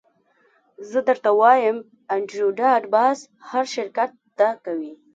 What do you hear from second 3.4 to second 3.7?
هر